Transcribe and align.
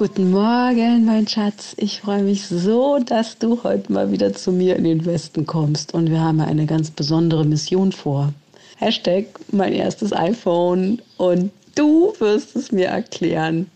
Guten 0.00 0.30
Morgen, 0.30 1.04
mein 1.04 1.28
Schatz. 1.28 1.74
Ich 1.76 2.00
freue 2.00 2.22
mich 2.22 2.46
so, 2.46 2.98
dass 3.04 3.36
du 3.36 3.62
heute 3.64 3.92
mal 3.92 4.10
wieder 4.10 4.32
zu 4.32 4.50
mir 4.50 4.76
in 4.76 4.84
den 4.84 5.04
Westen 5.04 5.44
kommst. 5.44 5.92
Und 5.92 6.08
wir 6.08 6.18
haben 6.18 6.40
eine 6.40 6.64
ganz 6.64 6.90
besondere 6.90 7.44
Mission 7.44 7.92
vor. 7.92 8.32
Hashtag 8.78 9.26
mein 9.52 9.74
erstes 9.74 10.14
iPhone. 10.14 11.02
Und 11.18 11.50
du 11.74 12.14
wirst 12.18 12.56
es 12.56 12.72
mir 12.72 12.86
erklären. 12.86 13.70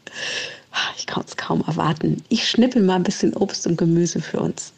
Ich 0.96 1.07
kann 1.07 1.25
es 1.26 1.36
kaum 1.36 1.62
erwarten. 1.66 2.25
Ich 2.30 2.48
schnippel 2.48 2.80
mal 2.80 2.95
ein 2.95 3.02
bisschen 3.02 3.34
Obst 3.34 3.66
und 3.66 3.77
Gemüse 3.77 4.22
für 4.22 4.41
uns. 4.41 4.72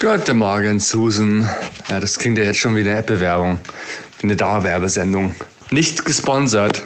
Guten 0.00 0.38
Morgen, 0.38 0.80
Susan. 0.80 1.48
Ja, 1.88 2.00
das 2.00 2.18
klingt 2.18 2.36
ja 2.36 2.42
jetzt 2.42 2.58
schon 2.58 2.74
wie 2.74 2.80
eine 2.80 2.96
App-Bewerbung. 2.98 3.60
Eine 4.24 4.34
Dauerwerbesendung. 4.34 5.36
Nicht 5.70 6.04
gesponsert. 6.04 6.82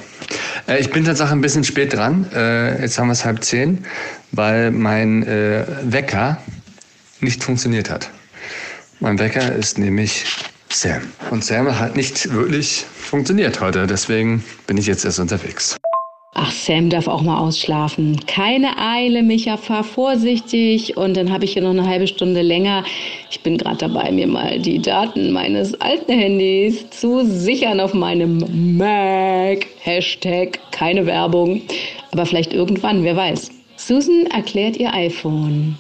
Äh, 0.69 0.79
ich 0.79 0.91
bin 0.91 1.05
tatsächlich 1.05 1.33
ein 1.33 1.41
bisschen 1.41 1.65
spät 1.65 1.95
dran. 1.95 2.27
Äh, 2.33 2.83
jetzt 2.83 2.99
haben 2.99 3.09
wir 3.09 3.13
es 3.13 3.25
halb 3.25 3.43
zehn, 3.43 3.85
weil 4.33 4.71
mein 4.71 5.25
äh, 5.25 5.65
Wecker 5.83 6.39
nicht 7.21 7.43
funktioniert 7.43 7.91
hat. 7.91 8.11
Mein 9.01 9.19
Wecker 9.19 9.53
ist 9.55 9.79
nämlich 9.79 10.25
Sam. 10.69 11.03
Und 11.31 11.45
Sam 11.45 11.79
hat 11.79 11.97
nicht 11.97 12.33
wirklich 12.33 12.85
funktioniert 12.95 13.61
heute. 13.61 13.87
Deswegen 13.87 14.45
bin 14.67 14.77
ich 14.77 14.87
jetzt 14.87 15.05
erst 15.05 15.19
unterwegs. 15.19 15.77
Ach, 16.41 16.53
Sam 16.53 16.89
darf 16.89 17.09
auch 17.09 17.23
mal 17.23 17.41
ausschlafen. 17.41 18.21
Keine 18.29 18.79
Eile, 18.79 19.25
Micha, 19.25 19.57
fahr 19.57 19.83
vorsichtig. 19.83 20.97
Und 20.97 21.17
dann 21.17 21.33
habe 21.33 21.45
ich 21.45 21.55
hier 21.55 21.63
noch 21.63 21.71
eine 21.71 21.85
halbe 21.85 22.07
Stunde 22.07 22.43
länger. 22.43 22.85
Ich 23.29 23.41
bin 23.41 23.59
gerade 23.59 23.79
dabei, 23.79 24.13
mir 24.13 24.29
mal 24.29 24.61
die 24.61 24.79
Daten 24.79 25.33
meines 25.33 25.75
alten 25.81 26.13
Handys 26.13 26.89
zu 26.91 27.27
sichern 27.27 27.81
auf 27.81 27.93
meinem 27.93 28.77
Mac. 28.77 29.67
Hashtag 29.81 30.61
keine 30.71 31.07
Werbung. 31.07 31.61
Aber 32.13 32.25
vielleicht 32.25 32.53
irgendwann, 32.53 33.03
wer 33.03 33.17
weiß. 33.17 33.51
Susan 33.75 34.27
erklärt 34.27 34.77
ihr 34.77 34.95
iPhone. 34.95 35.77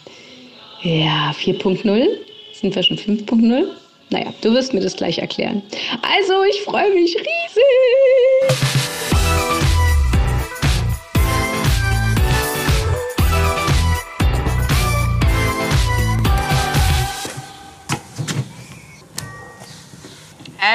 Ja, 0.82 1.32
4.0? 1.40 2.04
Sind 2.52 2.74
wir 2.74 2.82
schon 2.82 2.98
5.0? 2.98 3.62
Naja, 4.10 4.34
du 4.40 4.52
wirst 4.52 4.74
mir 4.74 4.80
das 4.80 4.96
gleich 4.96 5.18
erklären. 5.18 5.62
Also, 6.02 6.42
ich 6.50 6.62
freue 6.62 6.92
mich 6.94 7.14
riesig. 7.14 9.17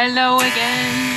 Hello 0.05 0.35
again. 0.35 1.13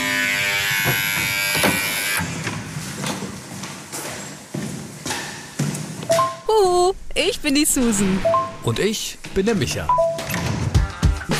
Huhu, 6.46 6.94
ich 7.12 7.40
bin 7.40 7.56
die 7.56 7.64
Susan. 7.64 8.20
Und 8.62 8.78
ich 8.78 9.18
bin 9.34 9.46
der 9.46 9.56
Micha. 9.56 9.88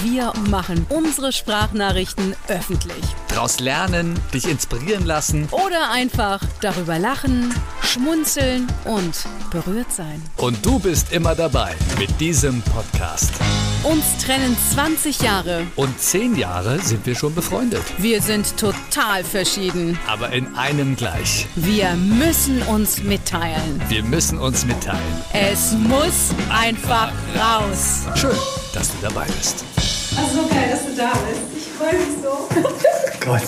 Wir 0.03 0.33
machen 0.51 0.87
unsere 0.89 1.31
Sprachnachrichten 1.33 2.35
öffentlich. 2.49 3.05
Daraus 3.37 3.61
lernen, 3.61 4.19
dich 4.33 4.49
inspirieren 4.49 5.05
lassen. 5.05 5.47
Oder 5.51 5.91
einfach 5.91 6.41
darüber 6.63 6.99
lachen, 6.99 7.55
schmunzeln 7.83 8.67
und 8.87 9.15
berührt 9.51 9.93
sein. 9.93 10.23
Und 10.39 10.65
du 10.65 10.79
bist 10.79 11.13
immer 11.13 11.35
dabei 11.35 11.75
mit 11.99 12.19
diesem 12.19 12.63
Podcast. 12.63 13.33
Uns 13.83 14.25
trennen 14.25 14.57
20 14.73 15.21
Jahre. 15.21 15.67
Und 15.77 16.01
10 16.01 16.37
Jahre 16.37 16.79
sind 16.81 17.05
wir 17.05 17.15
schon 17.15 17.35
befreundet. 17.35 17.83
Wir 17.99 18.23
sind 18.23 18.57
total 18.57 19.23
verschieden. 19.23 19.99
Aber 20.09 20.33
in 20.33 20.57
einem 20.57 20.97
gleich. 20.97 21.47
Wir 21.57 21.93
müssen 21.95 22.63
uns 22.63 23.03
mitteilen. 23.03 23.83
Wir 23.89 24.03
müssen 24.03 24.39
uns 24.39 24.65
mitteilen. 24.65 25.03
Es 25.35 25.73
muss 25.73 26.31
einfach 26.49 27.13
raus. 27.39 28.07
Schön, 28.15 28.31
dass 28.73 28.89
du 28.93 28.97
dabei 29.03 29.27
bist. 29.27 29.63
Ach, 30.17 30.33
so 30.33 30.49
geil, 30.49 30.71
dass 30.71 30.87
du 30.87 30.97
da 30.97 31.13
bist. 31.29 31.43
Ich 31.55 31.71
freue 31.77 31.99
mich 31.99 32.17
so. 32.23 32.86
Gott. 33.27 33.43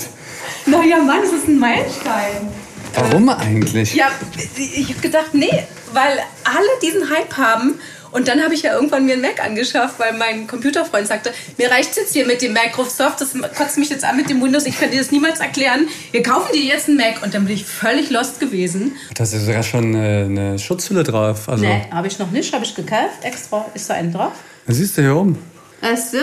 Naja, 0.67 0.99
Mann, 0.99 1.23
es 1.23 1.33
ist 1.33 1.47
ein 1.49 1.59
Meilenstein. 1.59 2.49
Warum 2.95 3.29
eigentlich? 3.29 3.95
Ja, 3.95 4.11
ich 4.57 4.89
habe 4.89 5.01
gedacht, 5.01 5.33
nee, 5.33 5.51
weil 5.93 6.19
alle 6.45 6.69
diesen 6.83 7.09
Hype 7.09 7.37
haben. 7.37 7.79
Und 8.11 8.27
dann 8.27 8.43
habe 8.43 8.55
ich 8.55 8.63
ja 8.63 8.75
irgendwann 8.75 9.05
mir 9.05 9.13
einen 9.13 9.23
Mac 9.23 9.41
angeschafft, 9.45 9.99
weil 9.99 10.15
mein 10.15 10.47
Computerfreund 10.47 11.07
sagte, 11.07 11.31
mir 11.59 11.71
reicht 11.71 11.95
jetzt 11.97 12.13
hier 12.15 12.27
mit 12.27 12.41
dem 12.43 12.55
Microsoft, 12.55 13.21
das 13.21 13.35
kotzt 13.57 13.77
mich 13.79 13.91
jetzt 13.91 14.03
an 14.03 14.17
mit 14.17 14.31
dem 14.31 14.43
Windows, 14.43 14.65
ich 14.65 14.81
kann 14.81 14.91
dir 14.91 14.99
das 14.99 15.11
niemals 15.13 15.41
erklären. 15.41 15.89
Wir 16.11 16.23
kaufen 16.23 16.53
dir 16.55 16.63
jetzt 16.63 16.89
einen 16.89 16.97
Mac. 16.97 17.23
Und 17.23 17.35
dann 17.35 17.45
bin 17.45 17.55
ich 17.55 17.65
völlig 17.65 18.11
lost 18.11 18.41
gewesen. 18.41 18.97
Da 19.15 19.25
ist 19.25 19.35
ja 19.35 19.41
sogar 19.41 19.63
schon 19.63 19.95
eine, 19.95 20.25
eine 20.25 20.59
Schutzhülle 20.59 21.05
drauf. 21.05 21.49
Also, 21.49 21.65
Nee, 21.65 21.83
habe 21.93 22.09
ich 22.09 22.19
noch 22.19 22.31
nicht, 22.31 22.53
habe 22.53 22.65
ich 22.65 22.75
gekauft, 22.75 23.23
extra. 23.23 23.67
Ist 23.75 23.89
da 23.91 23.95
ein 23.95 24.13
drauf? 24.13 24.33
Was 24.67 24.77
siehst 24.77 24.97
du 24.99 25.03
hier 25.03 25.15
oben? 25.15 25.39
Ach 25.81 25.97
so, 25.97 26.19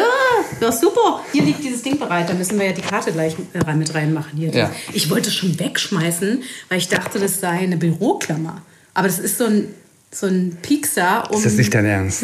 ja 0.59 0.71
super. 0.71 1.21
Hier 1.31 1.43
liegt 1.43 1.63
dieses 1.63 1.81
Ding 1.81 1.97
bereit. 1.97 2.29
Da 2.29 2.33
müssen 2.33 2.59
wir 2.59 2.65
ja 2.65 2.73
die 2.73 2.81
Karte 2.81 3.11
gleich 3.11 3.35
äh, 3.53 3.73
mit 3.73 3.93
reinmachen. 3.93 4.37
Hier. 4.37 4.49
Ja. 4.51 4.71
Ich 4.93 5.09
wollte 5.09 5.29
es 5.29 5.35
schon 5.35 5.57
wegschmeißen, 5.59 6.43
weil 6.69 6.77
ich 6.77 6.89
dachte, 6.89 7.19
das 7.19 7.39
sei 7.39 7.51
eine 7.51 7.77
Büroklammer. 7.77 8.61
Aber 8.93 9.07
das 9.07 9.19
ist 9.19 9.37
so 9.37 9.45
ein, 9.45 9.67
so 10.11 10.27
ein 10.27 10.57
Piekser. 10.61 11.29
Um 11.29 11.37
Ist 11.37 11.45
das 11.45 11.53
nicht 11.53 11.73
dein 11.73 11.85
Ernst? 11.85 12.23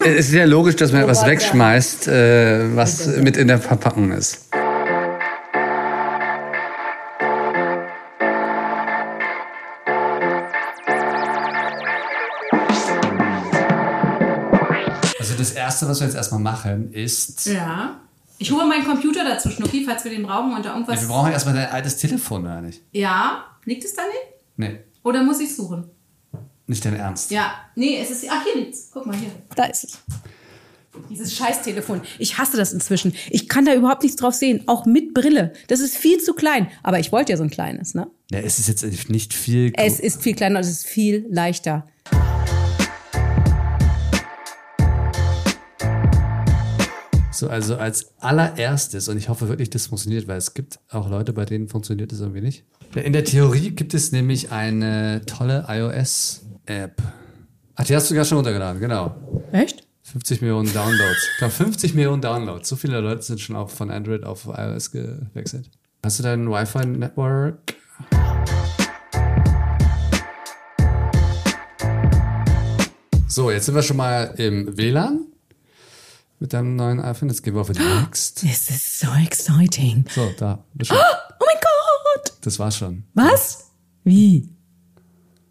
Es 0.00 0.28
ist 0.28 0.34
ja 0.34 0.44
logisch, 0.44 0.76
dass 0.76 0.92
man 0.92 1.02
etwas 1.02 1.18
Gott, 1.18 1.26
ja. 1.26 1.32
wegschmeißt, 1.32 2.08
äh, 2.08 2.76
was 2.76 3.06
mit 3.16 3.36
in 3.36 3.48
der 3.48 3.58
Verpackung 3.58 4.12
ist. 4.12 4.47
Erste, 15.78 15.88
was 15.90 16.00
wir 16.00 16.06
jetzt 16.08 16.16
erstmal 16.16 16.40
machen, 16.40 16.92
ist... 16.92 17.46
Ja. 17.46 18.00
Ich 18.38 18.50
hole 18.50 18.66
meinen 18.66 18.84
Computer 18.84 19.22
dazu, 19.24 19.48
Schnucki, 19.48 19.84
falls 19.84 20.02
wir 20.02 20.10
den 20.10 20.24
brauchen 20.24 20.52
und 20.52 20.64
da 20.64 20.72
irgendwas. 20.72 21.00
Wir 21.00 21.06
brauchen 21.06 21.30
erstmal 21.30 21.54
dein 21.54 21.70
altes 21.70 21.96
Telefon, 21.98 22.42
oder 22.42 22.60
nicht? 22.60 22.82
ja, 22.90 23.44
liegt 23.64 23.84
es 23.84 23.94
da 23.94 24.02
nicht? 24.02 24.18
Nee, 24.56 24.80
Oder 25.04 25.22
muss 25.22 25.38
ich 25.38 25.54
suchen? 25.54 25.84
nicht 26.66 26.84
dein 26.84 26.96
Ernst. 26.96 27.30
Ja, 27.30 27.52
nee, 27.76 27.96
es 27.96 28.10
ist. 28.10 28.26
Ach, 28.28 28.42
hier 28.42 28.60
liegt's. 28.60 28.90
Guck 28.92 29.06
mal 29.06 29.14
hier. 29.14 29.30
Da 29.54 29.66
ist 29.66 29.84
es. 29.84 29.98
Dieses 31.08 31.32
Scheißtelefon. 31.36 32.00
Ich 32.18 32.38
hasse 32.38 32.56
das 32.56 32.72
inzwischen. 32.72 33.14
Ich 33.30 33.48
kann 33.48 33.64
da 33.64 33.72
überhaupt 33.74 34.02
nichts 34.02 34.16
drauf 34.16 34.34
sehen. 34.34 34.64
Auch 34.66 34.84
mit 34.84 35.14
Brille. 35.14 35.52
Das 35.68 35.78
ist 35.78 35.96
viel 35.96 36.18
zu 36.18 36.34
klein. 36.34 36.68
Aber 36.82 36.98
ich 36.98 37.12
wollte 37.12 37.30
ja 37.32 37.36
so 37.38 37.44
ein 37.44 37.50
kleines, 37.50 37.94
ne? 37.94 38.08
Ja, 38.32 38.40
es 38.40 38.58
ist 38.58 38.66
jetzt 38.66 39.08
nicht 39.08 39.32
viel... 39.32 39.72
Es 39.76 40.00
ist 40.00 40.22
viel 40.22 40.34
kleiner 40.34 40.56
und 40.56 40.64
es 40.64 40.70
ist 40.70 40.86
viel 40.88 41.24
leichter. 41.30 41.86
So, 47.38 47.48
also 47.48 47.76
als 47.76 48.14
allererstes, 48.18 49.08
und 49.08 49.16
ich 49.16 49.28
hoffe 49.28 49.48
wirklich, 49.48 49.70
das 49.70 49.86
funktioniert, 49.86 50.26
weil 50.26 50.38
es 50.38 50.54
gibt 50.54 50.80
auch 50.90 51.08
Leute, 51.08 51.32
bei 51.32 51.44
denen 51.44 51.68
funktioniert 51.68 52.10
das 52.10 52.18
irgendwie 52.18 52.40
nicht. 52.40 52.64
In 52.96 53.12
der 53.12 53.22
Theorie 53.22 53.70
gibt 53.70 53.94
es 53.94 54.10
nämlich 54.10 54.50
eine 54.50 55.22
tolle 55.24 55.64
iOS-App. 55.68 57.00
Ach, 57.76 57.84
die 57.84 57.94
hast 57.94 58.06
du 58.06 58.14
sogar 58.14 58.24
schon 58.24 58.38
runtergeladen, 58.38 58.80
genau. 58.80 59.14
Echt? 59.52 59.86
50 60.02 60.40
Millionen 60.40 60.72
Downloads. 60.72 61.28
Ich 61.30 61.38
glaube, 61.38 61.52
50 61.52 61.94
Millionen 61.94 62.22
Downloads. 62.22 62.68
So 62.68 62.74
viele 62.74 62.98
Leute 62.98 63.22
sind 63.22 63.38
schon 63.38 63.54
auch 63.54 63.70
von 63.70 63.92
Android 63.92 64.24
auf 64.24 64.48
iOS 64.52 64.90
gewechselt. 64.90 65.70
Hast 66.04 66.18
du 66.18 66.24
dein 66.24 66.50
Wi-Fi-Network? 66.50 67.76
So, 73.28 73.52
jetzt 73.52 73.66
sind 73.66 73.76
wir 73.76 73.82
schon 73.82 73.98
mal 73.98 74.34
im 74.38 74.76
WLAN 74.76 75.26
mit 76.40 76.52
deinem 76.52 76.76
neuen 76.76 77.00
iPhone. 77.00 77.28
Jetzt 77.28 77.42
gehen 77.42 77.54
wir 77.54 77.60
auf 77.60 77.68
Next. 77.68 78.40
This 78.40 78.70
is 78.70 79.00
so 79.00 79.08
exciting. 79.24 80.04
So, 80.14 80.30
da. 80.38 80.64
du. 80.74 80.94
Oh 80.94 80.96
mein 81.40 81.56
Gott! 81.60 82.32
Das 82.42 82.58
war's 82.58 82.76
schon. 82.76 83.04
Was? 83.14 83.70
Wie? 84.04 84.48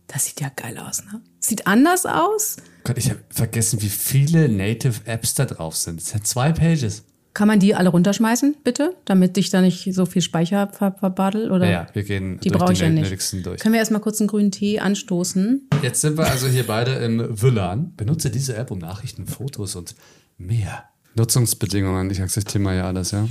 Das 0.07 0.25
sieht 0.25 0.39
ja 0.39 0.50
geil 0.50 0.78
aus, 0.78 1.04
ne? 1.06 1.22
Sieht 1.39 1.68
anders 1.68 2.06
aus. 2.06 2.57
Gott, 2.84 2.98
ich 2.98 3.10
habe 3.10 3.19
vergessen, 3.30 3.81
wie 3.81 3.89
viele 3.89 4.48
Native 4.48 5.06
Apps 5.06 5.34
da 5.34 5.45
drauf 5.45 5.75
sind. 5.75 6.00
Es 6.01 6.16
hat 6.16 6.25
zwei 6.25 6.54
Pages. 6.54 7.04
Kann 7.38 7.48
man 7.48 7.60
die 7.60 7.75
alle 7.75 7.89
runterschmeißen, 7.89 8.56
bitte? 8.63 8.95
Damit 9.06 9.38
ich 9.38 9.51
da 9.51 9.62
nicht 9.62 9.94
so 9.94 10.07
viel 10.07 10.24
Speicher 10.24 10.69
ver 10.69 10.94
verbadel? 10.94 11.51
Oder? 11.51 11.66
Ja, 11.66 11.72
ja, 11.72 11.88
wir 11.94 12.01
gehen 12.01 12.39
Die 12.39 12.50
durch 12.50 12.60
brauche 12.60 12.74
ich 12.74 12.80
ja 12.80 12.89
nicht. 12.89 13.45
durch. 13.45 13.60
Können 13.62 13.74
wir 13.74 13.80
erstmal 13.80 14.01
kurz 14.01 14.19
einen 14.19 14.28
grünen 14.28 14.50
Tee 14.50 14.80
anstoßen? 14.80 15.69
Jetzt 15.84 16.01
sind 16.01 16.18
wir 16.18 16.25
also 16.25 16.48
hier 16.48 16.66
beide 16.66 16.94
im 16.94 17.39
WLAN. 17.39 17.94
Benutze 17.95 18.31
diese 18.31 18.56
App, 18.57 18.72
um 18.72 18.80
Nachrichten, 18.80 19.28
Fotos 19.28 19.75
und 19.75 19.94
mehr. 20.39 20.86
Nutzungsbedingungen, 21.13 22.10
ich 22.10 22.24
akzeptiere 22.24 22.63
mal 22.63 22.75
ja 22.75 22.88
alles, 22.88 23.12
ja. 23.12 23.28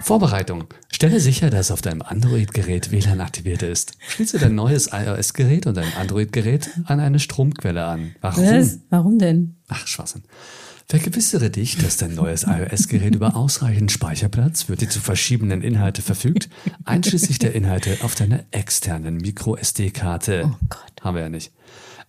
Vorbereitung. 0.00 0.64
Stelle 0.90 1.20
sicher, 1.20 1.48
dass 1.48 1.70
auf 1.70 1.80
deinem 1.80 2.02
Android-Gerät 2.02 2.92
WLAN 2.92 3.22
aktiviert 3.22 3.62
ist. 3.62 3.92
Schließe 4.08 4.38
dein 4.38 4.54
neues 4.54 4.90
iOS-Gerät 4.92 5.64
und 5.66 5.78
dein 5.78 5.90
Android-Gerät 5.98 6.68
an 6.84 7.00
eine 7.00 7.18
Stromquelle 7.18 7.86
an. 7.86 8.14
Warum? 8.20 8.44
Was? 8.44 8.80
Warum 8.90 9.18
denn? 9.18 9.56
Ach, 9.68 9.86
Schwachsinn. 9.86 10.24
Vergewissere 10.86 11.48
dich, 11.50 11.78
dass 11.78 11.96
dein 11.96 12.14
neues 12.14 12.44
iOS-Gerät 12.44 13.14
über 13.14 13.36
ausreichend 13.36 13.90
Speicherplatz 13.90 14.64
für 14.64 14.76
die 14.76 14.88
zu 14.88 15.00
verschiebenden 15.00 15.62
Inhalte 15.62 16.02
verfügt, 16.02 16.50
einschließlich 16.84 17.38
der 17.38 17.54
Inhalte 17.54 17.96
auf 18.02 18.14
deiner 18.14 18.44
externen 18.50 19.16
Micro-SD-Karte. 19.16 20.44
Oh 20.46 20.56
Gott. 20.68 20.92
Haben 21.00 21.14
wir 21.14 21.22
ja 21.22 21.28
nicht. 21.30 21.52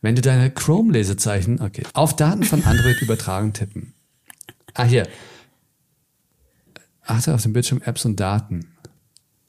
Wenn 0.02 0.16
du 0.16 0.22
deine 0.22 0.52
Chrome-Lesezeichen, 0.52 1.62
okay, 1.62 1.84
auf 1.94 2.16
Daten 2.16 2.44
von 2.44 2.64
Android 2.64 3.02
übertragen 3.02 3.54
tippen. 3.54 3.94
Ah, 4.74 4.84
hier. 4.84 5.08
Achte 7.02 7.34
auf 7.34 7.42
dem 7.42 7.54
Bildschirm 7.54 7.82
Apps 7.86 8.04
und 8.04 8.20
Daten. 8.20 8.68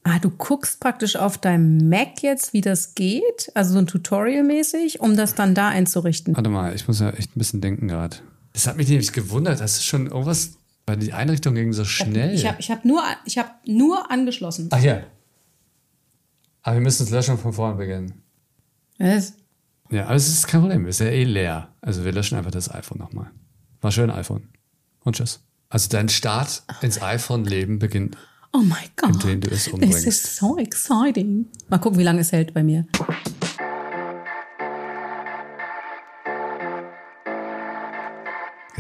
Ah, 0.05 0.20
du 0.20 0.31
guckst 0.31 0.78
praktisch 0.78 1.17
auf 1.17 1.37
deinem 1.37 1.88
Mac 1.88 2.23
jetzt, 2.23 2.52
wie 2.52 2.61
das 2.61 2.94
geht, 2.94 3.50
also 3.55 3.73
so 3.73 3.81
ein 3.81 3.88
Tutorial-mäßig, 3.88 5.00
um 5.00 5.17
das 5.17 5.34
dann 5.34 5.56
da 5.56 5.69
einzurichten. 5.69 6.37
Warte 6.37 6.49
mal, 6.49 6.76
ich 6.76 6.87
muss 6.87 7.00
ja 7.00 7.11
echt 7.11 7.34
ein 7.34 7.40
bisschen 7.40 7.61
denken 7.61 7.88
gerade. 7.88 8.19
Das 8.56 8.67
hat 8.67 8.79
mich 8.79 8.88
nämlich 8.88 9.12
gewundert. 9.12 9.61
Das 9.61 9.76
ist 9.76 9.85
schon 9.85 10.06
irgendwas, 10.06 10.56
weil 10.87 10.97
die 10.97 11.12
Einrichtung 11.12 11.55
ging 11.55 11.75
so 11.75 11.85
schnell. 11.85 12.35
Ich 12.35 12.47
habe 12.47 12.58
ich 12.58 12.70
hab 12.70 12.87
nur, 12.87 13.03
ich 13.26 13.37
hab 13.37 13.61
nur 13.67 14.11
angeschlossen. 14.11 14.70
Ach 14.73 14.81
ja. 14.81 15.03
Aber 16.62 16.76
wir 16.76 16.81
müssen 16.81 17.03
das 17.03 17.11
Löschen 17.11 17.37
von 17.37 17.53
vorne 17.53 17.76
beginnen. 17.76 18.14
Was? 18.97 19.35
Ja, 19.91 20.06
aber 20.06 20.14
es 20.14 20.26
ist 20.29 20.49
kein 20.49 20.62
Problem. 20.62 20.87
Es 20.87 21.00
ist 21.00 21.06
ja 21.06 21.12
eh 21.12 21.25
leer. 21.25 21.69
Also 21.82 22.03
wir 22.06 22.12
löschen 22.12 22.38
einfach 22.38 22.50
das 22.50 22.73
iPhone 22.73 22.97
nochmal. 22.97 23.31
War 23.82 23.93
schön, 23.93 24.11
iPhone. 24.11 24.49
Und 25.05 25.17
tschüss. 25.17 25.41
Also 25.69 25.91
dein 25.91 26.09
Start 26.09 26.62
ins 26.81 27.02
iPhone-Leben 27.02 27.79
beginnt. 27.79 28.17
Oh 28.55 28.62
mein 28.62 28.88
Gott. 28.97 29.23
Indem 29.23 29.43
du 29.43 29.50
es 29.50 29.69
umbringst. 29.69 30.06
is 30.06 30.35
so 30.35 30.56
exciting. 30.56 31.44
Mal 31.69 31.76
gucken, 31.76 31.99
wie 31.99 32.05
lange 32.05 32.23
es 32.23 32.32
hält 32.32 32.55
bei 32.55 32.62
mir. 32.62 32.87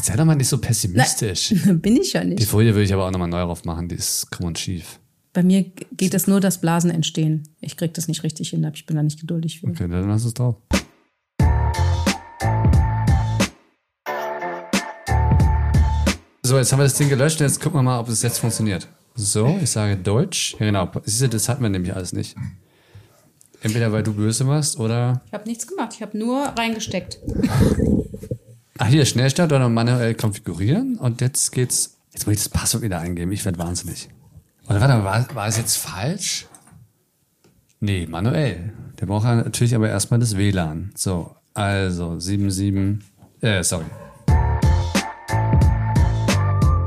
Sei 0.06 0.16
doch 0.16 0.24
mal 0.24 0.36
nicht 0.36 0.48
so 0.48 0.58
pessimistisch. 0.58 1.52
Bin 1.66 1.96
ich 1.96 2.12
ja 2.12 2.22
Die 2.22 2.30
nicht. 2.30 2.44
Folie 2.48 2.72
würde 2.74 2.84
ich 2.84 2.92
aber 2.94 3.06
auch 3.06 3.10
nochmal 3.10 3.28
neu 3.28 3.40
drauf 3.42 3.64
machen. 3.64 3.88
Die 3.88 3.96
ist 3.96 4.30
krumm 4.30 4.46
und 4.46 4.58
schief. 4.58 5.00
Bei 5.32 5.42
mir 5.42 5.64
geht 5.96 6.14
es 6.14 6.28
nur, 6.28 6.40
dass 6.40 6.60
Blasen 6.60 6.90
entstehen. 6.90 7.48
Ich 7.60 7.76
krieg 7.76 7.92
das 7.92 8.06
nicht 8.08 8.22
richtig 8.22 8.50
hin, 8.50 8.68
ich 8.72 8.86
bin 8.86 8.96
da 8.96 9.02
nicht 9.02 9.20
geduldig 9.20 9.60
für. 9.60 9.66
Okay, 9.66 9.88
dann 9.88 10.08
lass 10.08 10.24
es 10.24 10.32
drauf. 10.32 10.56
So, 16.42 16.56
jetzt 16.58 16.72
haben 16.72 16.78
wir 16.78 16.84
das 16.84 16.94
Ding 16.94 17.08
gelöscht. 17.08 17.40
Jetzt 17.40 17.60
gucken 17.60 17.80
wir 17.80 17.82
mal, 17.82 17.98
ob 17.98 18.08
es 18.08 18.22
jetzt 18.22 18.38
funktioniert. 18.38 18.86
So, 19.16 19.58
ich 19.60 19.70
sage 19.70 19.96
Deutsch. 19.96 20.52
Ja, 20.60 20.66
genau. 20.66 20.90
Siehst 21.04 21.22
du, 21.22 21.28
das 21.30 21.48
hatten 21.48 21.62
wir 21.62 21.68
nämlich 21.68 21.92
alles 21.92 22.12
nicht. 22.12 22.36
Entweder 23.60 23.90
weil 23.90 24.04
du 24.04 24.14
böse 24.14 24.46
warst 24.46 24.78
oder. 24.78 25.22
Ich 25.26 25.32
habe 25.32 25.48
nichts 25.48 25.66
gemacht, 25.66 25.94
ich 25.96 26.02
habe 26.02 26.16
nur 26.16 26.38
reingesteckt. 26.44 27.18
Ach, 28.78 28.88
hier, 28.88 29.06
Schnellstart 29.06 29.52
oder 29.52 29.68
manuell 29.68 30.14
konfigurieren. 30.14 30.98
Und 30.98 31.20
jetzt 31.20 31.52
geht's. 31.52 31.96
Jetzt 32.12 32.26
muss 32.26 32.36
ich 32.36 32.42
das 32.42 32.48
Passwort 32.48 32.82
wieder 32.82 32.98
eingeben. 32.98 33.32
Ich 33.32 33.44
werde 33.44 33.58
wahnsinnig. 33.58 34.08
Oder 34.68 34.80
warte 34.80 34.94
mal, 34.94 35.04
war, 35.04 35.34
war 35.34 35.46
es 35.46 35.56
jetzt 35.56 35.76
falsch? 35.76 36.46
Nee, 37.80 38.06
manuell. 38.06 38.72
Der 39.00 39.06
braucht 39.06 39.24
natürlich 39.24 39.74
aber 39.74 39.88
erstmal 39.88 40.20
das 40.20 40.36
WLAN. 40.36 40.92
So, 40.94 41.36
also 41.54 42.18
77. 42.18 43.04
Äh, 43.40 43.62
sorry. 43.62 43.84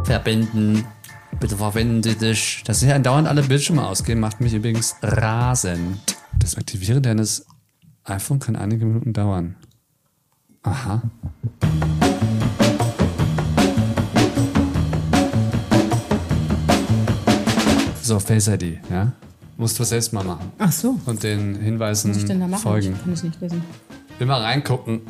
Verbinden. 0.03 0.83
Bitte 1.39 1.57
verwenden 1.57 2.03
Sie 2.03 2.15
dich. 2.15 2.63
Dass 2.65 2.81
hier 2.81 2.95
andauernd 2.95 3.27
alle 3.27 3.44
Bildschirme 3.44 3.85
ausgehen, 3.85 4.19
macht 4.19 4.42
mich 4.42 4.53
übrigens 4.53 4.95
rasend. 5.01 6.18
Das 6.38 6.56
Aktivieren 6.56 7.01
deines 7.01 7.45
iPhone 8.03 8.39
kann 8.39 8.56
einige 8.56 8.85
Minuten 8.85 9.13
dauern. 9.13 9.56
Aha. 10.63 11.01
So, 18.01 18.19
Face 18.19 18.47
ID, 18.47 18.79
ja? 18.89 19.11
Musst 19.57 19.77
du 19.79 19.83
selbst 19.83 20.13
mal 20.13 20.23
machen. 20.23 20.51
Ach 20.57 20.71
so. 20.71 20.97
Und 21.06 21.21
den 21.21 21.56
Hinweisen 21.59 22.09
Was 22.11 22.15
muss 22.15 22.23
ich 22.23 22.29
denn 22.29 22.39
da 22.39 22.47
machen? 22.47 22.61
folgen. 22.61 22.94
Ich 22.95 23.03
kann 23.03 23.13
es 23.13 23.23
nicht 23.23 23.39
lesen. 23.41 23.61
Immer 24.19 24.41
reingucken. 24.41 25.01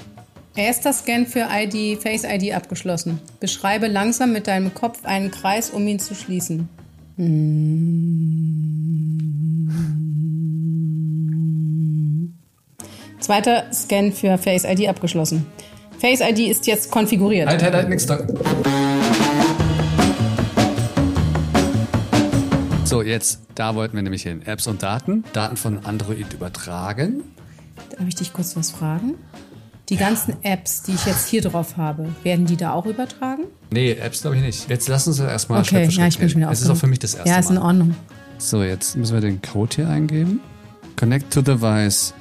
Erster 0.56 0.92
Scan 0.92 1.26
für 1.26 1.48
ID, 1.52 2.02
Face 2.02 2.24
ID 2.24 2.54
abgeschlossen. 2.54 3.20
Beschreibe 3.40 3.88
langsam 3.88 4.34
mit 4.34 4.48
deinem 4.48 4.74
Kopf 4.74 5.06
einen 5.06 5.32
Kreis, 5.32 5.70
um 5.70 5.88
ihn 5.88 6.00
zu 6.00 6.16
schließen. 6.16 6.68
Hm. 7.16 7.90
Zweiter 13.20 13.66
Scan 13.74 14.12
für 14.12 14.38
Face 14.38 14.64
ID 14.64 14.88
abgeschlossen. 14.88 15.46
Face 16.00 16.22
ID 16.22 16.40
ist 16.50 16.68
jetzt 16.68 16.90
konfiguriert. 16.92 17.50
Halt, 17.50 17.62
halt, 17.62 17.74
halt, 17.74 17.90
nix 17.90 18.06
da. 18.06 18.20
So, 22.86 23.04
jetzt, 23.04 23.42
da 23.54 23.76
wollten 23.76 23.96
wir 23.96 24.02
nämlich 24.02 24.24
hin. 24.24 24.42
Apps 24.46 24.66
und 24.66 24.82
Daten. 24.82 25.24
Daten 25.34 25.58
von 25.58 25.86
Android 25.86 26.34
übertragen. 26.34 27.22
Darf 27.92 28.08
ich 28.08 28.16
dich 28.16 28.34
kurz 28.34 28.56
was 28.56 28.72
fragen? 28.72 29.16
Die 29.90 29.98
ganzen 29.98 30.36
Apps, 30.44 30.84
die 30.84 30.94
ich 30.94 31.06
jetzt 31.06 31.28
hier 31.28 31.42
drauf 31.42 31.78
habe, 31.78 32.08
werden 32.24 32.46
die 32.46 32.58
da 32.58 32.74
auch 32.74 32.86
übertragen? 32.86 33.44
Nee, 33.72 33.92
Apps 33.92 34.22
glaube 34.22 34.38
ich 34.38 34.42
nicht. 34.42 34.70
Jetzt 34.70 34.88
lass 34.88 35.08
uns 35.08 35.20
erstmal 35.20 35.60
Okay, 35.60 35.68
Schritt 35.86 35.94
für 35.94 36.00
ja, 36.00 36.08
ich 36.08 36.18
bin 36.18 36.30
schon 36.30 36.42
wieder 36.42 36.52
Es 36.52 36.62
ist 36.62 36.70
auch 36.70 36.78
für 36.78 36.88
mich 36.88 37.00
das 37.00 37.16
erste 37.16 37.30
Ja, 37.30 37.40
ist 37.40 37.50
in 37.50 37.56
Mal. 37.56 37.66
Ordnung. 37.66 37.96
So, 38.38 38.64
jetzt 38.64 38.96
müssen 38.96 39.14
wir 39.14 39.22
den 39.22 39.42
Code 39.42 39.76
hier 39.76 39.90
eingeben. 39.90 40.40
Connect 40.96 41.32
to 41.34 41.42
device. 41.42 42.14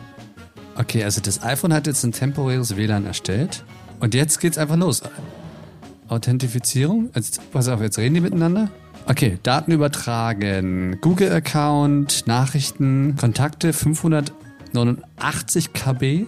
Okay, 0.78 1.02
also 1.02 1.20
das 1.20 1.42
iPhone 1.42 1.75
hat 1.75 1.88
jetzt 1.88 2.04
ein 2.04 2.12
temporäres 2.12 2.76
WLAN 2.76 3.04
erstellt. 3.04 3.64
Und 3.98 4.14
jetzt 4.14 4.38
geht's 4.38 4.58
einfach 4.58 4.76
los. 4.76 5.02
Authentifizierung. 6.06 7.10
Jetzt, 7.16 7.40
pass 7.50 7.66
auf, 7.69 7.80
jetzt 7.80 7.98
reden 7.98 8.14
die 8.14 8.20
miteinander. 8.20 8.70
Okay, 9.06 9.40
Daten 9.42 9.72
übertragen. 9.72 10.98
Google-Account, 11.00 12.28
Nachrichten, 12.28 13.16
Kontakte 13.16 13.72
589 13.72 15.72
KB, 15.72 16.26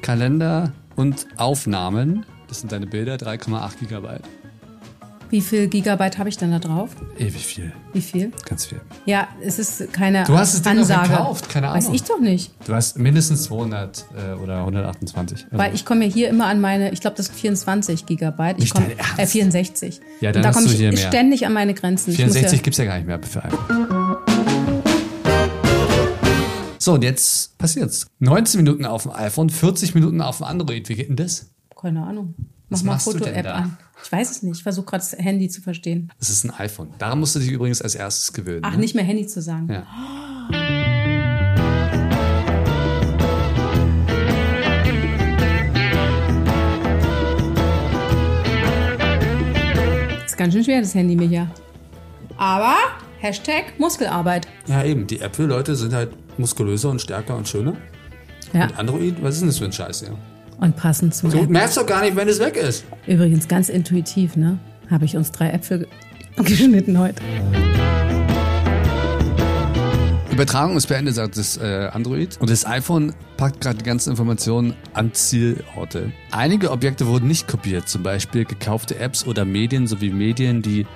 Kalender 0.00 0.72
und 0.96 1.26
Aufnahmen. 1.36 2.24
Das 2.48 2.60
sind 2.60 2.72
deine 2.72 2.86
Bilder, 2.86 3.16
3,8 3.16 3.80
Gigabyte. 3.80 4.22
Wie 5.30 5.40
viel 5.40 5.68
Gigabyte 5.68 6.18
habe 6.18 6.28
ich 6.28 6.36
denn 6.38 6.50
da 6.50 6.58
drauf? 6.58 6.90
Ewig 7.16 7.46
viel. 7.46 7.72
Wie 7.92 8.00
viel? 8.00 8.32
Ganz 8.48 8.66
viel. 8.66 8.80
Ja, 9.06 9.28
es 9.40 9.60
ist 9.60 9.92
keine 9.92 10.24
Du 10.24 10.36
hast 10.36 10.54
das 10.54 10.62
Ding 10.62 10.78
Ansage. 10.78 11.10
gekauft, 11.10 11.48
keine 11.48 11.68
Weiß 11.68 11.84
Ahnung. 11.84 11.94
ich 11.94 12.02
doch 12.02 12.18
nicht. 12.18 12.50
Du 12.66 12.74
hast 12.74 12.98
mindestens 12.98 13.44
200 13.44 14.06
äh, 14.16 14.32
oder 14.40 14.58
128. 14.64 15.44
Also- 15.44 15.56
Weil 15.58 15.72
ich 15.74 15.84
komme 15.84 16.06
ja 16.06 16.12
hier 16.12 16.28
immer 16.30 16.46
an 16.46 16.60
meine, 16.60 16.90
ich 16.92 17.00
glaube, 17.00 17.16
das 17.16 17.26
sind 17.26 17.36
24 17.38 18.06
Gigabyte. 18.06 18.56
Ich 18.60 18.74
komme, 18.74 18.86
äh, 19.18 19.24
64. 19.26 20.00
Ja, 20.20 20.32
dann 20.32 20.44
Und 20.44 20.52
da 20.52 20.52
komme 20.52 20.66
ich 20.72 20.78
mehr. 20.80 20.96
ständig 20.96 21.46
an 21.46 21.52
meine 21.52 21.74
Grenzen. 21.74 22.10
Ich 22.10 22.18
muss 22.18 22.32
64 22.32 22.58
ja, 22.58 22.62
gibt's 22.64 22.78
ja 22.78 22.84
gar 22.86 22.96
nicht 22.96 23.06
mehr 23.06 23.20
für 23.22 23.44
iPhone. 23.44 24.16
So, 26.78 26.94
und 26.94 27.04
jetzt 27.04 27.56
passiert's. 27.58 28.06
19 28.18 28.62
Minuten 28.64 28.84
auf 28.84 29.02
dem 29.04 29.12
iPhone, 29.12 29.50
40 29.50 29.94
Minuten 29.94 30.20
auf 30.22 30.38
dem 30.38 30.46
Android. 30.46 30.88
Wie 30.88 30.94
geht 30.96 31.08
denn 31.08 31.16
das? 31.16 31.46
keine 31.80 32.02
Ahnung. 32.04 32.34
Mach 32.70 32.82
mal 32.84 32.98
Foto-App 32.98 33.46
an. 33.46 33.76
Ich 34.02 34.10
weiß 34.10 34.30
es 34.30 34.42
nicht. 34.42 34.58
Ich 34.58 34.62
versuche 34.62 34.86
gerade 34.86 35.02
das 35.02 35.12
Handy 35.18 35.48
zu 35.48 35.60
verstehen. 35.60 36.10
Das 36.18 36.30
ist 36.30 36.44
ein 36.44 36.50
iPhone. 36.52 36.88
Daran 36.98 37.18
musst 37.18 37.34
du 37.34 37.40
dich 37.40 37.50
übrigens 37.50 37.82
als 37.82 37.96
erstes 37.96 38.32
gewöhnen. 38.32 38.62
Ach, 38.64 38.72
ne? 38.72 38.78
nicht 38.78 38.94
mehr 38.94 39.04
Handy 39.04 39.26
zu 39.26 39.42
sagen. 39.42 39.68
Ja. 39.70 39.86
Ist 50.24 50.36
ganz 50.38 50.54
schön 50.54 50.64
schwer, 50.64 50.80
das 50.80 50.94
Handy, 50.94 51.16
Micha. 51.16 51.48
Aber 52.36 52.76
Hashtag 53.18 53.78
Muskelarbeit. 53.78 54.46
ja, 54.66 54.84
eben. 54.84 55.06
Die 55.08 55.20
Apple-Leute 55.20 55.74
sind 55.74 55.92
halt 55.92 56.10
muskulöser 56.38 56.88
und 56.88 57.02
stärker 57.02 57.36
und 57.36 57.48
schöner. 57.48 57.74
Ja. 58.52 58.64
Und 58.64 58.78
Android, 58.78 59.22
was 59.22 59.34
ist 59.34 59.40
denn 59.40 59.48
das 59.48 59.58
für 59.58 59.66
ein 59.66 59.72
Scheiß 59.72 60.00
hier? 60.00 60.16
Und 60.60 60.76
passend 60.76 61.14
zum 61.14 61.30
Du 61.30 61.38
App. 61.38 61.48
merkst 61.48 61.76
doch 61.78 61.86
gar 61.86 62.02
nicht, 62.02 62.16
wenn 62.16 62.28
es 62.28 62.38
weg 62.38 62.56
ist. 62.56 62.84
Übrigens 63.06 63.48
ganz 63.48 63.68
intuitiv, 63.70 64.36
ne? 64.36 64.58
Habe 64.90 65.04
ich 65.06 65.16
uns 65.16 65.30
drei 65.32 65.50
Äpfel 65.50 65.78
ge- 65.80 65.88
geschnitten 66.44 66.98
heute. 66.98 67.22
Übertragung 70.30 70.76
ist 70.76 70.86
beendet, 70.86 71.14
sagt 71.14 71.36
das 71.36 71.56
äh, 71.58 71.88
Android. 71.92 72.36
Und 72.40 72.50
das 72.50 72.64
iPhone 72.66 73.14
packt 73.36 73.60
gerade 73.60 73.78
die 73.78 73.84
ganzen 73.84 74.10
Informationen 74.10 74.74
an 74.94 75.12
Zielorte. 75.12 76.12
Einige 76.30 76.70
Objekte 76.70 77.06
wurden 77.06 77.26
nicht 77.28 77.46
kopiert, 77.48 77.88
zum 77.88 78.02
Beispiel 78.02 78.44
gekaufte 78.44 78.98
Apps 78.98 79.26
oder 79.26 79.44
Medien 79.44 79.86
sowie 79.86 80.10
Medien, 80.10 80.62
die 80.62 80.86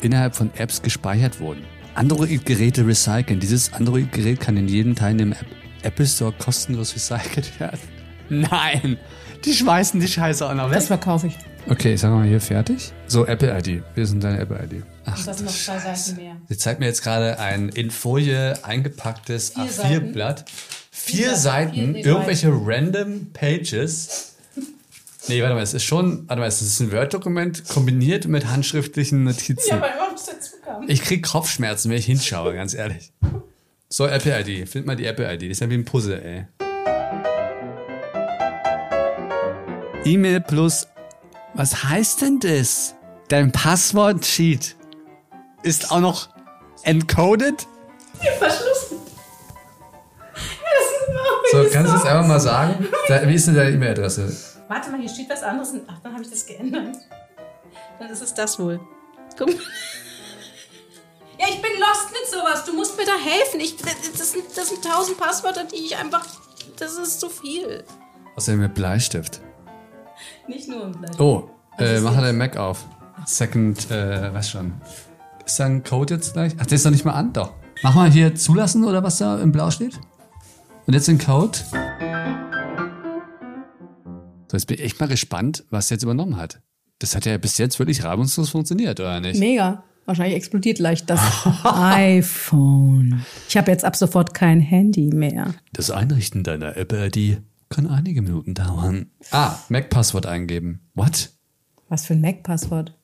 innerhalb 0.00 0.34
von 0.34 0.50
Apps 0.56 0.82
gespeichert 0.82 1.38
wurden. 1.40 1.62
Android-Geräte 1.94 2.86
recyceln. 2.86 3.40
Dieses 3.40 3.72
Android-Gerät 3.72 4.40
kann 4.40 4.56
in 4.56 4.68
jedem 4.68 4.94
teilnehmenden 4.94 5.40
App 5.40 5.52
Apple 5.82 6.06
Store 6.06 6.32
kostenlos 6.36 6.94
recycelt 6.96 7.60
werden. 7.60 7.78
Nein, 8.50 8.98
die 9.44 9.52
schmeißen 9.52 10.00
die 10.00 10.08
Scheiße 10.08 10.48
auch 10.48 10.54
noch 10.54 10.66
weg. 10.70 10.74
Das 10.76 10.86
verkaufe 10.88 11.28
ich. 11.28 11.36
Okay, 11.68 11.94
ich 11.94 12.00
sag 12.00 12.10
mal 12.12 12.26
hier 12.26 12.40
fertig. 12.40 12.92
So, 13.08 13.26
Apple 13.26 13.56
ID. 13.58 13.82
Wir 13.94 14.06
sind 14.06 14.22
deine 14.22 14.38
Apple 14.38 14.56
ID. 14.62 14.84
Ach, 15.04 15.24
Das 15.24 15.38
sind 15.38 15.46
noch 15.46 15.52
zwei 15.54 15.78
Seiten 15.78 16.16
mehr. 16.16 16.36
Sie 16.48 16.56
zeigt 16.56 16.78
mir 16.80 16.86
jetzt 16.86 17.02
gerade 17.02 17.38
ein 17.40 17.68
in 17.70 17.90
Folie 17.90 18.54
eingepacktes 18.64 19.50
Vier 19.50 19.68
Seiten. 19.68 20.10
A4-Blatt. 20.10 20.44
Vier 20.90 21.34
Seiten, 21.36 21.38
Seiten, 21.38 21.72
vier, 21.74 21.86
nee, 21.88 22.02
drei. 22.02 22.08
irgendwelche 22.10 22.48
random 22.52 23.32
Pages. 23.32 24.36
Nee, 25.28 25.42
warte 25.42 25.54
mal, 25.56 25.62
es 25.62 25.74
ist 25.74 25.82
schon, 25.82 26.28
warte 26.28 26.40
mal, 26.40 26.46
es 26.46 26.62
ist 26.62 26.78
ein 26.78 26.92
Word-Dokument 26.92 27.66
kombiniert 27.68 28.26
mit 28.28 28.46
handschriftlichen 28.46 29.24
Notizen. 29.24 29.70
Ja, 29.70 29.80
weil 29.80 29.90
überhaupt 29.94 30.20
dazu 30.26 30.52
kam. 30.64 30.84
Ich 30.88 31.02
krieg 31.02 31.24
Kopfschmerzen, 31.24 31.90
wenn 31.90 31.98
ich 31.98 32.06
hinschaue, 32.06 32.54
ganz 32.54 32.74
ehrlich. 32.74 33.12
So, 33.88 34.06
Apple 34.06 34.40
ID. 34.40 34.68
Find 34.68 34.86
mal 34.86 34.94
die 34.96 35.04
Apple 35.06 35.32
ID. 35.32 35.42
Das 35.42 35.50
ist 35.50 35.60
ja 35.60 35.70
wie 35.70 35.74
ein 35.74 35.84
Puzzle, 35.84 36.22
ey. 36.22 36.65
E-Mail 40.06 40.40
plus. 40.40 40.86
Was 41.54 41.84
heißt 41.84 42.22
denn 42.22 42.38
das? 42.38 42.94
Dein 43.28 43.50
Passwort-Sheet 43.50 44.76
ist 45.64 45.90
auch 45.90 45.98
noch 45.98 46.28
encoded? 46.84 47.66
Verschlossen. 48.38 48.98
Ja, 50.32 50.70
das 50.78 50.86
ist 50.86 51.08
immer 51.08 51.64
So, 51.64 51.70
kannst 51.72 51.92
du 51.92 51.96
es 51.96 52.04
einfach 52.04 52.26
mal 52.26 52.38
sagen? 52.38 52.86
Wie 53.24 53.34
ist 53.34 53.48
denn 53.48 53.56
deine 53.56 53.70
E-Mail-Adresse? 53.70 54.32
Warte 54.68 54.90
mal, 54.90 55.00
hier 55.00 55.08
steht 55.08 55.28
was 55.28 55.42
anderes. 55.42 55.74
Ach, 55.88 55.98
dann 56.04 56.12
habe 56.12 56.22
ich 56.22 56.30
das 56.30 56.46
geändert. 56.46 56.96
Dann 57.98 58.08
ist 58.08 58.22
es 58.22 58.32
das 58.32 58.58
wohl. 58.60 58.78
Guck 59.36 59.48
mal. 59.48 59.56
Ja, 61.38 61.46
ich 61.48 61.60
bin 61.60 61.72
lost 61.80 62.10
mit 62.12 62.30
sowas. 62.30 62.64
Du 62.64 62.74
musst 62.74 62.96
mir 62.96 63.04
da 63.04 63.16
helfen. 63.18 63.60
Ich, 63.60 63.76
das, 63.76 64.32
sind, 64.32 64.44
das 64.54 64.68
sind 64.68 64.84
tausend 64.84 65.18
Passwörter, 65.18 65.64
die 65.64 65.84
ich 65.84 65.96
einfach. 65.96 66.24
Das 66.78 66.96
ist 66.96 67.18
zu 67.20 67.28
viel. 67.28 67.84
Außerdem 68.36 68.60
mit 68.60 68.74
Bleistift. 68.74 69.40
Nicht 70.48 70.68
nur 70.68 70.84
im 70.84 70.94
Fleisch. 70.94 71.18
Oh, 71.18 71.48
äh, 71.78 72.00
mach 72.00 72.14
deinen 72.14 72.38
Mac 72.38 72.56
auf. 72.56 72.86
Second, 73.24 73.90
äh, 73.90 74.32
was 74.32 74.50
schon. 74.50 74.74
Ist 75.44 75.58
da 75.58 75.66
ein 75.66 75.82
Code 75.82 76.14
jetzt 76.14 76.34
gleich? 76.34 76.52
Ach, 76.58 76.66
der 76.66 76.76
ist 76.76 76.84
noch 76.84 76.92
nicht 76.92 77.04
mal 77.04 77.12
an, 77.12 77.32
doch. 77.32 77.52
Mach 77.82 77.94
mal 77.94 78.10
hier 78.10 78.34
zulassen 78.34 78.84
oder 78.84 79.02
was 79.02 79.18
da 79.18 79.38
im 79.38 79.52
Blau 79.52 79.70
steht. 79.70 79.98
Und 80.86 80.94
jetzt 80.94 81.08
den 81.08 81.18
Code. 81.18 81.58
So, 84.48 84.56
jetzt 84.56 84.66
bin 84.66 84.78
ich 84.78 84.84
echt 84.84 85.00
mal 85.00 85.06
gespannt, 85.06 85.64
was 85.70 85.88
der 85.88 85.96
jetzt 85.96 86.04
übernommen 86.04 86.36
hat. 86.36 86.60
Das 87.00 87.14
hat 87.16 87.26
ja 87.26 87.36
bis 87.38 87.58
jetzt 87.58 87.78
wirklich 87.78 88.04
reibungslos 88.04 88.50
funktioniert, 88.50 89.00
oder 89.00 89.20
nicht? 89.20 89.38
Mega. 89.38 89.82
Wahrscheinlich 90.06 90.36
explodiert 90.36 90.78
leicht 90.78 91.10
das 91.10 91.20
iPhone. 91.64 93.24
Ich 93.48 93.56
habe 93.56 93.72
jetzt 93.72 93.84
ab 93.84 93.96
sofort 93.96 94.34
kein 94.34 94.60
Handy 94.60 95.10
mehr. 95.12 95.54
Das 95.72 95.90
Einrichten 95.90 96.44
deiner 96.44 96.76
Apple-ID 96.76 97.42
kann 97.68 97.86
einige 97.86 98.22
Minuten 98.22 98.54
dauern. 98.54 99.10
Ah, 99.30 99.56
Mac-Passwort 99.68 100.26
eingeben. 100.26 100.80
What? 100.94 101.30
Was 101.88 102.06
für 102.06 102.14
ein 102.14 102.20
Mac-Passwort? 102.20 102.96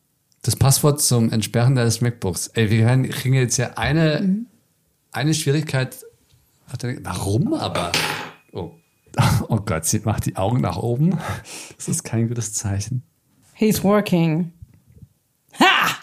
Das 0.43 0.57
Passwort 0.57 1.01
zum 1.01 1.31
Entsperren 1.31 1.75
deines 1.75 2.01
MacBooks. 2.01 2.49
Ey, 2.49 2.71
wir 2.71 2.87
kriegen 3.11 3.35
jetzt 3.35 3.57
ja 3.59 3.75
eine, 3.77 4.45
eine 5.13 5.35
Schwierigkeit. 5.35 5.97
Warte, 6.67 6.99
Warum 7.03 7.55
aber? 7.55 7.93
Oh. 8.53 8.73
oh 9.49 9.61
Gott, 9.61 9.85
sie 9.85 10.01
macht 10.01 10.27
die 10.27 10.37
Augen 10.37 10.61
nach 10.61 10.77
oben. 10.77 11.17
Das 11.77 11.89
ist 11.89 12.03
kein 12.03 12.29
gutes 12.29 12.55
Zeichen. 12.55 13.03
He's 13.55 13.85
working. 13.85 14.53
Ha! 15.61 15.97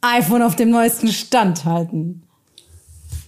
iPhone 0.00 0.42
auf 0.42 0.56
dem 0.56 0.70
neuesten 0.70 1.08
Stand 1.08 1.64
halten. 1.64 2.22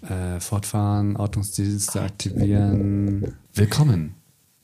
Äh, 0.08 0.38
fortfahren, 0.40 1.16
Ordnungsdienste 1.16 2.00
aktivieren. 2.00 3.34
Willkommen. 3.52 4.14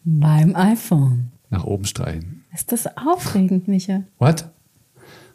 Beim 0.05 0.55
iPhone. 0.55 1.33
Nach 1.51 1.65
oben 1.65 1.85
streichen. 1.85 2.45
Ist 2.53 2.73
das 2.73 2.87
aufregend, 2.97 3.69
Micha? 3.69 4.05
What? 4.19 4.49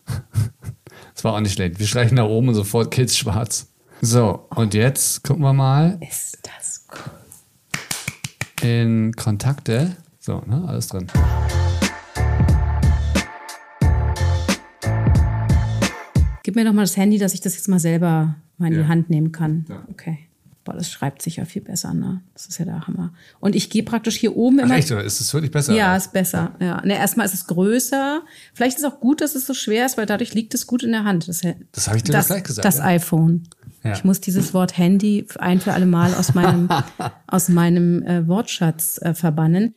Das 1.13 1.25
war 1.25 1.33
auch 1.33 1.41
nicht 1.41 1.51
schlecht. 1.51 1.79
Wir 1.79 1.85
streichen 1.85 2.15
nach 2.15 2.27
oben 2.27 2.47
und 2.47 2.55
sofort 2.55 2.91
geht's 2.91 3.17
schwarz. 3.17 3.67
So, 3.99 4.47
und 4.55 4.73
jetzt 4.73 5.21
gucken 5.25 5.43
wir 5.43 5.51
mal 5.51 5.97
Ist 5.99 6.39
das 6.43 6.87
cool. 6.93 8.69
in 8.69 9.11
Kontakte. 9.17 9.97
So, 10.21 10.41
ne, 10.47 10.63
alles 10.65 10.87
drin. 10.87 11.07
Gib 16.43 16.55
mir 16.55 16.63
doch 16.63 16.71
mal 16.73 16.81
das 16.83 16.95
Handy, 16.95 17.17
dass 17.17 17.33
ich 17.33 17.41
das 17.41 17.55
jetzt 17.55 17.67
mal 17.67 17.79
selber 17.79 18.35
mal 18.57 18.67
in 18.67 18.73
Ja. 18.77 18.83
die 18.83 18.87
Hand 18.87 19.09
nehmen 19.09 19.31
kann. 19.33 19.65
Ja. 19.67 19.83
Okay. 19.91 20.28
Boah, 20.65 20.73
das 20.73 20.91
schreibt 20.91 21.21
sich 21.21 21.37
ja 21.37 21.45
viel 21.45 21.61
besser, 21.61 21.93
ne? 21.93 22.21
Das 22.33 22.47
ist 22.47 22.59
ja 22.59 22.65
der 22.65 22.85
Hammer. 22.85 23.13
Und 23.39 23.55
ich 23.55 23.69
gehe 23.69 23.83
praktisch 23.83 24.17
hier 24.17 24.35
oben 24.35 24.59
Ach, 24.59 24.65
immer. 24.65 24.75
echt, 24.75 24.91
oder? 24.91 25.03
Ist 25.03 25.21
es 25.21 25.33
wirklich 25.33 25.51
besser? 25.51 25.73
Ja, 25.73 25.95
ist 25.95 26.11
besser. 26.11 26.55
Ja. 26.59 26.81
Ne, 26.85 26.97
erstmal 26.97 27.25
ist 27.25 27.33
es 27.33 27.47
größer. 27.47 28.21
Vielleicht 28.53 28.77
ist 28.77 28.83
es 28.83 28.91
auch 28.91 28.99
gut, 28.99 29.21
dass 29.21 29.35
es 29.35 29.47
so 29.47 29.53
schwer 29.53 29.85
ist, 29.85 29.97
weil 29.97 30.05
dadurch 30.05 30.33
liegt 30.33 30.53
es 30.53 30.67
gut 30.67 30.83
in 30.83 30.91
der 30.91 31.05
Hand. 31.05 31.27
Das, 31.27 31.41
Das 31.71 31.87
habe 31.87 31.97
ich 31.97 32.03
dir 32.03 32.11
das, 32.11 32.27
doch 32.27 32.35
gleich 32.35 32.43
gesagt. 32.43 32.65
Das 32.65 32.77
ja. 32.79 32.85
iPhone. 32.85 33.43
Ja. 33.83 33.93
Ich 33.93 34.03
muss 34.03 34.19
dieses 34.19 34.53
Wort 34.53 34.77
Handy 34.77 35.25
ein 35.39 35.61
für 35.61 35.71
alle 35.73 35.85
Mal 35.85 36.13
aus 36.13 36.33
meinem, 36.33 36.67
aus 37.27 37.47
meinem 37.47 38.03
äh, 38.03 38.27
Wortschatz 38.27 38.99
äh, 39.01 39.13
verbannen. 39.13 39.73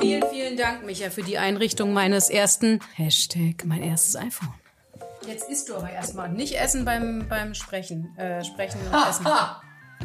Vielen, 0.00 0.22
vielen 0.32 0.56
Dank, 0.56 0.84
Micha, 0.84 1.10
für 1.10 1.22
die 1.22 1.38
Einrichtung 1.38 1.92
meines 1.92 2.28
ersten 2.28 2.80
Hashtag, 2.94 3.64
mein 3.64 3.82
erstes 3.82 4.16
iPhone. 4.16 4.52
Jetzt 5.26 5.48
isst 5.48 5.68
du 5.68 5.76
aber 5.76 5.90
erstmal. 5.90 6.28
Nicht 6.28 6.60
essen 6.60 6.84
beim, 6.84 7.26
beim 7.28 7.54
Sprechen. 7.54 8.16
Äh, 8.16 8.44
sprechen 8.44 8.80
und 8.80 9.08
essen. 9.08 9.26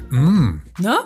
Mm. 0.09 0.62
Ne? 0.79 0.97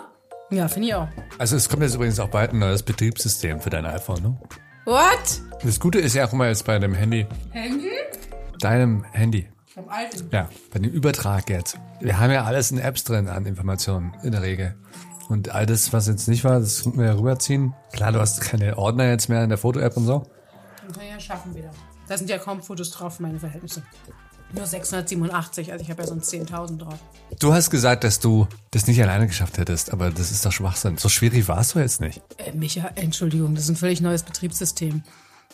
Ja, 0.50 0.68
finde 0.68 0.88
ich 0.88 0.94
auch. 0.94 1.08
Also 1.38 1.56
es 1.56 1.68
kommt 1.68 1.82
jetzt 1.82 1.94
übrigens 1.94 2.20
auch 2.20 2.28
bald 2.28 2.52
ein 2.52 2.58
neues 2.58 2.82
Betriebssystem 2.82 3.60
für 3.60 3.70
dein 3.70 3.86
iPhone, 3.86 4.22
ne? 4.22 4.38
What? 4.84 5.40
Das 5.62 5.80
Gute 5.80 5.98
ist 5.98 6.14
ja 6.14 6.26
auch 6.26 6.32
immer 6.32 6.48
jetzt 6.48 6.66
bei 6.66 6.78
dem 6.78 6.92
Handy. 6.92 7.26
Handy? 7.50 7.90
Deinem 8.58 9.04
Handy. 9.12 9.48
Vom 9.72 9.88
alten. 9.88 10.28
Ja, 10.30 10.50
bei 10.72 10.80
dem 10.80 10.90
Übertrag 10.90 11.48
jetzt. 11.48 11.78
Wir 12.00 12.18
haben 12.18 12.30
ja 12.30 12.44
alles 12.44 12.70
in 12.70 12.78
Apps 12.78 13.04
drin 13.04 13.28
an 13.28 13.46
Informationen 13.46 14.14
in 14.22 14.32
der 14.32 14.42
Regel. 14.42 14.76
Und 15.28 15.54
all 15.54 15.64
das, 15.64 15.94
was 15.94 16.08
jetzt 16.08 16.28
nicht 16.28 16.44
war, 16.44 16.60
das 16.60 16.82
konnten 16.82 16.98
wir 16.98 17.06
ja 17.06 17.14
rüberziehen. 17.14 17.72
Klar, 17.92 18.12
du 18.12 18.20
hast 18.20 18.42
keine 18.42 18.76
Ordner 18.76 19.08
jetzt 19.08 19.30
mehr 19.30 19.42
in 19.42 19.48
der 19.48 19.56
Foto-App 19.56 19.96
und 19.96 20.04
so. 20.04 20.20
Kann 20.92 21.02
ich 21.02 21.10
ja 21.10 21.20
schaffen 21.20 21.54
wieder. 21.54 21.70
Da 22.12 22.18
sind 22.18 22.28
ja 22.28 22.36
kaum 22.36 22.62
Fotos 22.62 22.90
drauf, 22.90 23.20
meine 23.20 23.40
Verhältnisse. 23.40 23.82
Nur 24.52 24.66
687, 24.66 25.72
also 25.72 25.82
ich 25.82 25.90
habe 25.90 26.02
ja 26.02 26.06
sonst 26.06 26.30
10.000 26.30 26.76
drauf. 26.76 26.98
Du 27.38 27.54
hast 27.54 27.70
gesagt, 27.70 28.04
dass 28.04 28.20
du 28.20 28.46
das 28.70 28.86
nicht 28.86 29.02
alleine 29.02 29.26
geschafft 29.26 29.56
hättest, 29.56 29.94
aber 29.94 30.10
das 30.10 30.30
ist 30.30 30.44
doch 30.44 30.52
Schwachsinn. 30.52 30.98
So 30.98 31.08
schwierig 31.08 31.48
warst 31.48 31.74
du 31.74 31.78
jetzt 31.78 32.02
nicht. 32.02 32.20
Äh, 32.36 32.52
Micha, 32.52 32.90
Entschuldigung, 32.96 33.54
das 33.54 33.64
ist 33.64 33.70
ein 33.70 33.76
völlig 33.76 34.02
neues 34.02 34.24
Betriebssystem. 34.24 35.02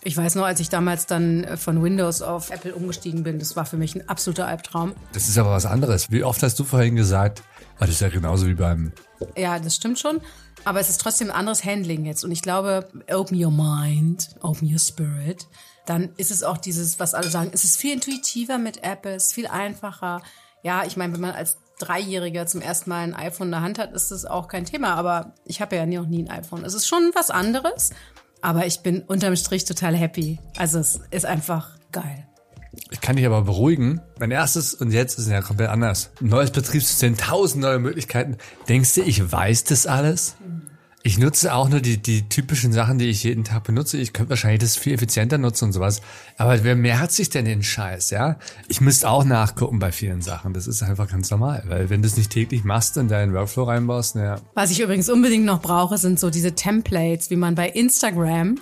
Ich 0.03 0.17
weiß 0.17 0.35
noch, 0.35 0.47
als 0.47 0.59
ich 0.59 0.69
damals 0.69 1.07
dann 1.07 1.45
äh, 1.45 1.57
von 1.57 1.81
Windows 1.81 2.23
auf 2.23 2.50
Apple 2.50 2.75
umgestiegen 2.75 3.23
bin, 3.23 3.38
das 3.38 3.55
war 3.55 3.65
für 3.65 3.77
mich 3.77 3.95
ein 3.95 4.09
absoluter 4.09 4.49
Albtraum. 4.49 4.95
Das 5.12 5.29
ist 5.29 5.38
aber 5.38 5.53
was 5.53 5.65
anderes. 5.65 6.11
Wie 6.11 6.25
oft 6.25 6.43
hast 6.43 6.59
du 6.59 6.65
vorhin 6.65 6.97
gesagt, 6.97 7.45
ah, 7.77 7.87
das 7.87 7.91
ist 7.91 8.00
ja 8.00 8.09
genauso 8.09 8.49
wie 8.49 8.55
beim 8.55 8.91
Ja, 9.37 9.61
das 9.61 9.77
stimmt 9.77 10.00
schon. 10.00 10.21
Aber 10.65 10.81
es 10.81 10.88
ist 10.88 11.00
trotzdem 11.00 11.31
ein 11.31 11.37
anderes 11.37 11.65
Handling 11.65 12.05
jetzt. 12.05 12.25
Und 12.25 12.33
ich 12.33 12.43
glaube, 12.43 12.88
open 13.09 13.41
your 13.41 13.53
mind, 13.53 14.31
open 14.41 14.69
your 14.69 14.81
spirit. 14.81 15.47
Dann 15.88 16.11
ist 16.18 16.30
es 16.30 16.42
auch 16.42 16.59
dieses, 16.59 17.00
was 17.00 17.14
alle 17.14 17.30
sagen, 17.30 17.50
es 17.54 17.64
ist 17.64 17.78
viel 17.78 17.95
intuitiver 17.95 18.59
mit 18.59 18.85
Apple, 18.85 19.14
es 19.14 19.28
ist 19.28 19.33
viel 19.33 19.47
einfacher. 19.47 20.21
Ja, 20.62 20.85
ich 20.85 20.99
meine, 20.99 21.14
wenn 21.14 21.23
man 21.23 21.30
als 21.30 21.57
Dreijähriger 21.78 22.47
zum 22.47 22.61
ersten 22.61 22.90
Mal 22.90 23.04
ein 23.04 23.14
iPhone 23.14 23.47
in 23.47 23.52
der 23.52 23.62
Hand 23.62 23.78
hat, 23.78 23.92
ist 23.92 24.11
das 24.11 24.26
auch 24.26 24.49
kein 24.49 24.66
Thema. 24.66 24.97
Aber 24.97 25.33
ich 25.47 25.62
habe 25.62 25.76
ja 25.76 25.87
noch 25.87 26.07
nie 26.07 26.23
ein 26.23 26.30
iPhone. 26.30 26.62
Es 26.62 26.75
ist 26.75 26.87
schon 26.87 27.11
was 27.14 27.30
anderes. 27.30 27.90
Aber 28.42 28.66
ich 28.66 28.80
bin 28.80 29.00
unterm 29.00 29.35
Strich 29.37 29.64
total 29.64 29.97
happy. 29.97 30.38
Also 30.59 30.78
es 30.78 31.00
ist 31.11 31.25
einfach 31.25 31.71
geil. 31.90 32.28
Ich 32.90 33.00
kann 33.00 33.16
dich 33.16 33.25
aber 33.25 33.42
beruhigen. 33.42 34.02
Mein 34.18 34.30
erstes 34.30 34.75
und 34.75 34.92
jetzt 34.92 35.18
ist 35.18 35.28
ja 35.28 35.40
komplett 35.40 35.71
anders. 35.71 36.11
Neues 36.21 36.50
Betriebssystem, 36.50 37.16
tausend 37.16 37.62
neue 37.62 37.78
Möglichkeiten. 37.78 38.37
Denkst 38.68 38.95
du, 38.95 39.02
ich 39.02 39.33
weiß 39.33 39.64
das 39.64 39.87
alles? 39.87 40.37
Ich 41.05 41.17
nutze 41.17 41.55
auch 41.55 41.69
nur 41.69 41.81
die, 41.81 41.97
die 41.97 42.28
typischen 42.28 42.73
Sachen, 42.73 42.99
die 42.99 43.07
ich 43.07 43.23
jeden 43.23 43.45
Tag 43.45 43.64
benutze. 43.64 43.99
Ich 43.99 44.12
könnte 44.12 44.31
wahrscheinlich 44.31 44.61
das 44.61 44.76
viel 44.76 44.95
effizienter 44.95 45.38
nutzen 45.38 45.67
und 45.67 45.73
sowas. 45.73 46.02
Aber 46.37 46.64
wer 46.64 46.75
merkt 46.75 47.12
sich 47.12 47.31
denn 47.31 47.45
den 47.45 47.62
Scheiß, 47.62 48.11
ja? 48.11 48.37
Ich 48.67 48.81
müsste 48.81 49.09
auch 49.09 49.25
nachgucken 49.25 49.78
bei 49.78 49.93
vielen 49.93 50.23
Sachen. 50.23 50.55
Das 50.55 50.67
ist 50.67 50.83
einfach 50.83 51.09
ganz 51.09 51.31
normal. 51.31 51.62
Weil 51.67 51.88
wenn 51.88 52.02
du 52.02 52.09
es 52.09 52.17
nicht 52.17 52.31
täglich 52.31 52.64
machst 52.64 52.99
und 52.99 53.09
deinen 53.09 53.33
Workflow 53.33 53.64
reinbaust, 53.64 54.17
naja. 54.17 54.40
Was 54.55 54.73
ich 54.73 54.81
übrigens 54.81 55.09
unbedingt 55.09 55.45
noch 55.45 55.62
brauche, 55.62 55.99
sind 55.99 56.19
so 56.19 56.31
diese 56.31 56.55
Templates, 56.55 57.31
wie 57.31 57.37
man 57.37 57.55
bei 57.55 57.69
Instagram 57.69 58.57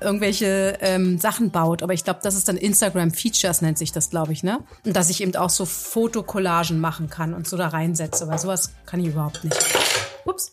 irgendwelche 0.00 0.78
ähm, 0.80 1.18
Sachen 1.18 1.50
baut. 1.50 1.84
Aber 1.84 1.94
ich 1.94 2.04
glaube, 2.04 2.20
das 2.22 2.34
ist 2.34 2.48
dann 2.48 2.56
Instagram 2.56 3.12
Features, 3.12 3.62
nennt 3.62 3.78
sich 3.78 3.92
das, 3.92 4.10
glaube 4.10 4.32
ich, 4.32 4.42
ne? 4.42 4.58
Und 4.84 4.96
dass 4.96 5.08
ich 5.08 5.22
eben 5.22 5.34
auch 5.36 5.50
so 5.50 5.64
Fotokollagen 5.64 6.80
machen 6.80 7.08
kann 7.08 7.32
und 7.32 7.46
so 7.46 7.56
da 7.56 7.68
reinsetze. 7.68 8.26
Weil 8.28 8.38
sowas 8.38 8.72
kann 8.86 9.00
ich 9.00 9.06
überhaupt 9.06 9.44
nicht. 9.44 9.56
Ups. 10.24 10.52